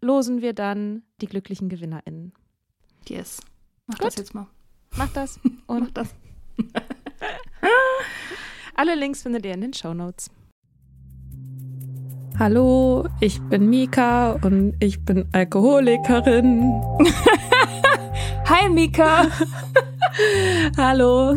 losen 0.00 0.42
wir 0.42 0.52
dann 0.52 1.02
die 1.20 1.26
glücklichen 1.26 1.68
GewinnerInnen. 1.68 2.32
Yes. 3.08 3.40
Mach 3.86 3.98
Gut. 3.98 4.06
das 4.06 4.16
jetzt 4.16 4.34
mal. 4.34 4.46
Macht 4.96 5.16
das 5.16 5.40
Mach 5.66 5.76
und 5.76 5.96
das. 5.96 6.14
alle 8.74 8.94
Links 8.94 9.22
findet 9.22 9.44
ihr 9.46 9.54
in 9.54 9.60
den 9.60 9.72
Show 9.72 9.94
Notes. 9.94 10.30
Hallo, 12.38 13.08
ich 13.20 13.40
bin 13.48 13.70
Mika 13.70 14.32
und 14.32 14.74
ich 14.78 15.02
bin 15.04 15.26
Alkoholikerin. 15.32 16.70
Hi 18.66 18.72
Mika! 18.72 19.26
Hallo. 20.76 21.36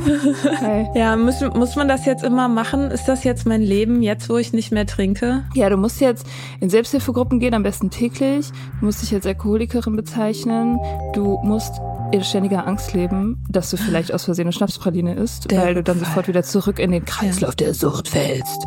Hi. 0.61 0.87
Ja, 0.95 1.15
muss, 1.15 1.41
muss 1.41 1.75
man 1.75 1.87
das 1.87 2.05
jetzt 2.05 2.23
immer 2.23 2.47
machen? 2.47 2.89
Ist 2.89 3.05
das 3.05 3.23
jetzt 3.23 3.45
mein 3.45 3.61
Leben, 3.61 4.01
jetzt 4.01 4.29
wo 4.29 4.37
ich 4.37 4.51
nicht 4.51 4.71
mehr 4.71 4.87
trinke? 4.87 5.43
Ja, 5.53 5.69
du 5.69 5.77
musst 5.77 6.01
jetzt 6.01 6.25
in 6.59 6.71
Selbsthilfegruppen 6.71 7.39
gehen, 7.39 7.53
am 7.53 7.61
besten 7.61 7.91
täglich. 7.91 8.47
Du 8.79 8.85
musst 8.85 9.03
dich 9.03 9.13
als 9.13 9.27
Alkoholikerin 9.27 9.95
bezeichnen. 9.95 10.79
Du 11.13 11.39
musst 11.43 11.79
in 12.11 12.23
ständiger 12.23 12.65
Angst 12.65 12.93
leben, 12.95 13.43
dass 13.47 13.69
du 13.69 13.77
vielleicht 13.77 14.11
aus 14.11 14.25
Versehen 14.25 14.47
eine 14.47 14.53
Schnapspraline 14.53 15.13
isst, 15.13 15.51
Der 15.51 15.61
weil 15.61 15.75
du 15.75 15.83
dann 15.83 15.99
sofort 15.99 16.27
wieder 16.27 16.41
zurück 16.41 16.79
in 16.79 16.91
den 16.91 17.05
Kreislauf 17.05 17.55
der 17.55 17.75
Sucht 17.75 18.07
fällst. 18.07 18.65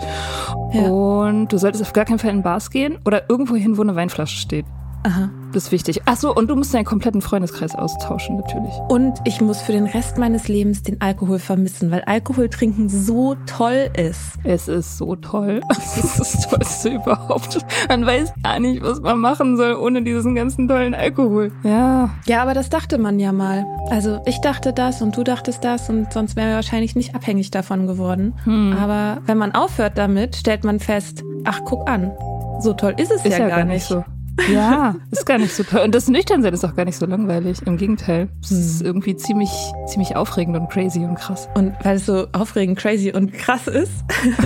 Ja. 0.73 0.83
Und 0.83 1.49
du 1.49 1.59
solltest 1.59 1.83
auf 1.83 1.93
gar 1.93 2.05
keinen 2.05 2.21
Fall 2.21 2.31
in 2.31 2.43
Bars 2.43 2.71
gehen 2.71 2.99
oder 3.05 3.29
irgendwo 3.29 3.57
hin, 3.57 3.77
wo 3.77 3.83
eine 3.83 3.97
Weinflasche 3.97 4.37
steht. 4.37 4.67
Aha. 5.05 5.31
Das 5.53 5.65
ist 5.65 5.73
wichtig. 5.73 6.01
Ach 6.07 6.17
so, 6.17 6.35
und 6.35 6.49
du 6.49 6.57
musst 6.57 6.73
deinen 6.73 6.85
kompletten 6.85 7.21
Freundeskreis 7.21 7.75
austauschen, 7.75 8.37
natürlich. 8.37 8.73
Und 8.89 9.19
ich 9.25 9.41
muss 9.41 9.61
für 9.61 9.73
den 9.73 9.85
Rest 9.87 10.17
meines 10.17 10.49
Lebens 10.49 10.83
den 10.83 11.01
Alkohol 11.01 11.39
vermissen, 11.39 11.91
weil 11.91 12.03
Alkohol 12.03 12.49
trinken 12.49 12.89
so 12.89 13.35
toll 13.47 13.91
ist. 13.97 14.39
Es 14.45 14.69
ist 14.69 14.97
so 14.99 15.17
toll. 15.17 15.61
Es 15.71 15.97
ist 15.99 16.19
das 16.21 16.49
Tollste 16.49 16.89
überhaupt. 16.91 17.59
Man 17.89 18.07
weiß 18.07 18.33
gar 18.43 18.61
nicht, 18.61 18.83
was 18.83 19.01
man 19.01 19.19
machen 19.19 19.57
soll 19.57 19.75
ohne 19.75 20.03
diesen 20.03 20.35
ganzen 20.35 20.69
tollen 20.69 20.95
Alkohol. 20.95 21.53
Ja, 21.65 22.11
Ja, 22.27 22.43
aber 22.43 22.55
das 22.55 22.71
dachte 22.71 22.97
man 22.97 23.19
ja 23.21 23.33
mal. 23.33 23.67
Also 23.91 24.23
ich 24.25 24.41
dachte 24.41 24.73
das 24.73 25.03
und 25.03 25.17
du 25.17 25.23
dachtest 25.25 25.65
das 25.65 25.91
und 25.91 26.13
sonst 26.13 26.37
wären 26.37 26.49
wir 26.49 26.55
wahrscheinlich 26.57 26.97
nicht 26.97 27.15
abhängig 27.15 27.51
davon 27.51 27.87
geworden. 27.87 28.35
Hm. 28.45 28.75
Aber 28.81 29.21
wenn 29.27 29.37
man 29.37 29.53
aufhört 29.53 29.99
damit, 29.99 30.37
stellt 30.37 30.65
man 30.65 30.81
fest, 30.81 31.23
ach 31.45 31.61
guck 31.65 31.89
an, 31.91 32.13
so 32.61 32.73
toll 32.73 32.95
ist 32.97 33.11
es 33.11 33.25
Ist 33.25 33.37
ja, 33.39 33.49
gar 33.49 33.65
nicht. 33.65 33.85
so. 33.85 34.05
Ja, 34.53 34.97
ist 35.11 35.27
gar 35.27 35.39
nicht 35.39 35.55
so 35.55 35.63
toll. 35.63 35.81
Und 35.81 35.95
das 35.95 36.09
Nüchternsein 36.09 36.55
ist 36.55 36.65
auch 36.65 36.75
gar 36.75 36.85
nicht 36.85 36.97
so 36.97 37.07
langweilig. 37.07 37.59
Im 37.67 37.77
Gegenteil. 37.77 38.29
Es 38.43 38.51
ist 38.51 38.83
irgendwie 38.83 39.15
ziemlich, 39.17 39.51
ziemlich 39.87 40.17
aufregend 40.17 40.57
und 40.57 40.69
crazy 40.71 41.01
und 41.01 41.17
krass. 41.17 41.49
Und 41.55 41.75
weil 41.83 41.97
es 41.97 42.07
so 42.07 42.27
aufregend, 42.33 42.79
crazy 42.79 43.13
und 43.13 43.33
krass 43.33 43.67
ist 43.67 43.93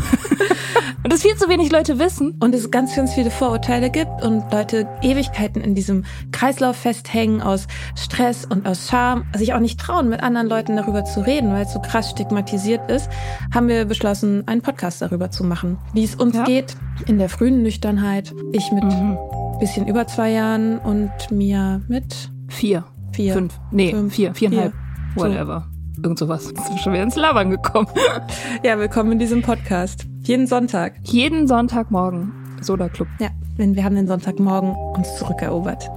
Und 1.03 1.13
das 1.13 1.23
viel 1.23 1.37
zu 1.37 1.49
wenig 1.49 1.71
Leute 1.71 2.01
wissen. 2.01 2.35
und 2.41 2.53
es 2.53 2.71
ganz, 2.73 2.97
ganz 2.97 3.15
viele 3.15 3.31
Vorurteile 3.31 3.91
gibt 3.91 4.25
und 4.25 4.43
Leute 4.53 4.89
Ewigkeiten 5.03 5.61
in 5.63 5.77
diesem 5.77 6.05
Kreislauf 6.33 6.75
festhängen 6.77 7.41
aus 7.43 7.69
Stress 7.95 8.45
und 8.45 8.67
aus 8.67 8.89
Scham, 8.91 9.25
sich 9.37 9.55
auch 9.55 9.61
nicht 9.61 9.79
trauen, 9.79 10.09
mit 10.09 10.21
anderen 10.21 10.49
Leuten 10.49 10.77
darüber 10.77 11.05
zu 11.05 11.21
reden, 11.21 11.53
weil 11.53 11.63
es 11.65 11.73
so 11.73 11.79
krass 11.81 12.11
stigmatisiert 12.11 12.91
ist, 12.91 13.09
haben 13.55 13.69
wir 13.69 13.85
beschlossen, 13.85 14.43
einen 14.49 14.63
Podcast 14.63 15.01
darüber 15.01 15.31
zu 15.31 15.45
machen, 15.45 15.79
wie 15.93 16.03
es 16.03 16.17
uns 16.17 16.35
Ja. 16.35 16.43
geht 16.45 16.75
in 17.07 17.19
der 17.19 17.29
frühen 17.29 17.63
Nüchternheit. 17.63 18.35
Ich 18.51 18.73
mit 18.73 18.83
Mhm. 18.83 19.17
Bisschen 19.59 19.87
über 19.89 20.07
zwei 20.07 20.31
Jahren 20.33 20.79
und 20.79 21.11
Mia 21.31 21.81
mit 21.89 22.31
Vier. 22.49 22.85
vier. 23.13 23.33
Fünf. 23.35 23.59
Nee, 23.71 23.91
Fünf, 23.91 24.15
vier. 24.15 24.35
Viereinhalb. 24.35 24.73
vier. 25.15 25.23
Whatever. 25.23 25.67
Irgend 26.03 26.19
sowas. 26.19 26.45
Sind 26.45 26.59
wir 26.59 26.79
schon 26.79 26.93
wieder 26.93 27.03
ins 27.03 27.17
Labern 27.17 27.51
gekommen. 27.51 27.89
Ja, 28.63 28.79
willkommen 28.79 29.13
in 29.13 29.19
diesem 29.19 29.43
Podcast. 29.43 30.07
Jeden 30.23 30.47
Sonntag. 30.47 30.95
Jeden 31.05 31.47
Sonntagmorgen. 31.47 32.33
Soda 32.61 32.89
Club. 32.89 33.09
Ja, 33.21 33.29
denn 33.59 33.75
wir 33.77 33.85
haben 33.85 33.95
den 33.97 34.07
Sonntagmorgen 34.07 34.75
uns 34.75 35.17
zurückerobert. 35.17 35.89